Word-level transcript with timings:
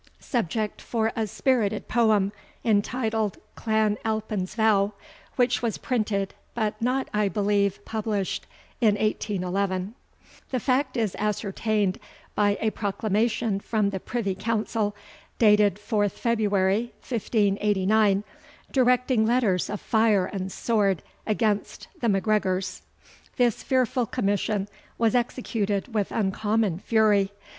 subject 0.19 0.81
for 0.81 1.11
a 1.15 1.27
spirited 1.27 1.87
poem, 1.87 2.31
entitled 2.65 3.37
"Clan 3.53 3.99
Alpin's 4.03 4.55
Vow," 4.55 4.93
which 5.35 5.61
was 5.61 5.77
printed, 5.77 6.33
but 6.55 6.73
not, 6.81 7.07
I 7.13 7.27
believe, 7.29 7.85
published, 7.85 8.47
in 8.79 8.95
1811 8.95 9.93
[See 9.93 9.93
Appendix 9.93 9.97
No. 9.99 10.01
I]. 10.07 10.41
The 10.49 10.59
fact 10.59 10.97
is 10.97 11.15
ascertained 11.19 11.99
by 12.33 12.57
a 12.59 12.71
proclamation 12.71 13.59
from 13.59 13.91
the 13.91 13.99
Privy 13.99 14.33
Council, 14.33 14.95
dated 15.37 15.75
4th 15.75 16.13
February, 16.13 16.93
1589, 17.07 18.23
directing 18.71 19.27
letters 19.27 19.69
of 19.69 19.79
fire 19.79 20.25
and 20.25 20.51
sword 20.51 21.03
against 21.27 21.87
the 21.99 22.07
MacGregors 22.09 22.65
[See 22.65 22.79
Appendix 22.79 22.85
No. 23.05 23.05
II]. 23.43 23.45
This 23.45 23.61
fearful 23.61 24.05
commission 24.07 24.67
was 24.97 25.13
executed 25.13 25.93
with 25.93 26.11
uncommon 26.11 26.79
fury. 26.79 27.31